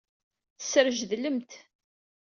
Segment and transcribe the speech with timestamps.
[0.57, 1.51] Tesrejdlemt.